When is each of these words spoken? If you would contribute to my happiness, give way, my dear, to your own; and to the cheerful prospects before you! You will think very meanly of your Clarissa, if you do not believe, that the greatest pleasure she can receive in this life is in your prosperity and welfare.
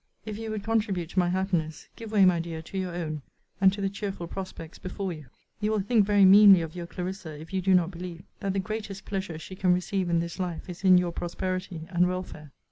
If 0.25 0.35
you 0.39 0.49
would 0.49 0.63
contribute 0.63 1.09
to 1.11 1.19
my 1.19 1.29
happiness, 1.29 1.87
give 1.95 2.11
way, 2.11 2.25
my 2.25 2.39
dear, 2.39 2.63
to 2.63 2.75
your 2.75 2.95
own; 2.95 3.21
and 3.61 3.71
to 3.71 3.81
the 3.81 3.87
cheerful 3.89 4.25
prospects 4.25 4.79
before 4.79 5.13
you! 5.13 5.27
You 5.59 5.69
will 5.69 5.79
think 5.81 6.07
very 6.07 6.25
meanly 6.25 6.61
of 6.61 6.75
your 6.75 6.87
Clarissa, 6.87 7.39
if 7.39 7.53
you 7.53 7.61
do 7.61 7.75
not 7.75 7.91
believe, 7.91 8.23
that 8.39 8.53
the 8.53 8.59
greatest 8.59 9.05
pleasure 9.05 9.37
she 9.37 9.55
can 9.55 9.75
receive 9.75 10.09
in 10.09 10.19
this 10.19 10.39
life 10.39 10.67
is 10.67 10.83
in 10.83 10.97
your 10.97 11.11
prosperity 11.11 11.83
and 11.91 12.07
welfare. 12.07 12.51